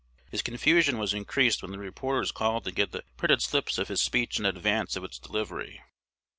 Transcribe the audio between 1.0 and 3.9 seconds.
increased when the reporters called to get the printed slips of